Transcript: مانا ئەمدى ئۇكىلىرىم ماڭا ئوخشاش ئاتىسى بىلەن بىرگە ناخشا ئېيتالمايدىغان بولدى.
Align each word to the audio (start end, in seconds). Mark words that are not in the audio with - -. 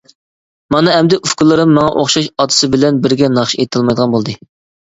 مانا 0.75 0.95
ئەمدى 0.99 1.19
ئۇكىلىرىم 1.27 1.75
ماڭا 1.79 1.91
ئوخشاش 2.03 2.31
ئاتىسى 2.31 2.71
بىلەن 2.77 2.99
بىرگە 3.05 3.33
ناخشا 3.37 3.61
ئېيتالمايدىغان 3.63 4.17
بولدى. 4.17 4.37